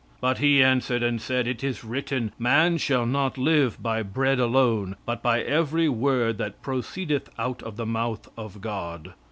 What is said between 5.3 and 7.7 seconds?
every word that proceedeth out